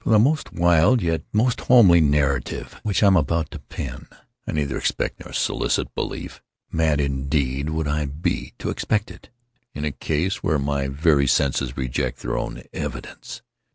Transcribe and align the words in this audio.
For 0.03 0.09
the 0.09 0.17
most 0.17 0.51
wild, 0.51 1.03
yet 1.03 1.21
most 1.31 1.61
homely 1.61 2.01
narrative 2.01 2.79
which 2.81 3.03
I 3.03 3.05
am 3.05 3.15
about 3.15 3.51
to 3.51 3.59
pen, 3.59 4.07
I 4.47 4.51
neither 4.51 4.75
expect 4.75 5.19
nor 5.19 5.31
solicit 5.31 5.93
belief. 5.93 6.41
Mad 6.71 6.99
indeed 6.99 7.69
would 7.69 7.87
I 7.87 8.05
be 8.07 8.53
to 8.57 8.71
expect 8.71 9.11
it, 9.11 9.29
in 9.75 9.85
a 9.85 9.91
case 9.91 10.41
where 10.41 10.57
my 10.57 10.87
very 10.87 11.27
senses 11.27 11.77
reject 11.77 12.21
their 12.23 12.35
own 12.35 12.63
evidence. 12.73 13.43